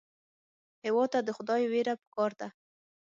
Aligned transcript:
هېواد 0.85 1.09
ته 1.13 1.19
د 1.23 1.29
خدای 1.37 1.61
وېره 1.71 1.93
پکار 2.01 2.31
ده 2.39 2.47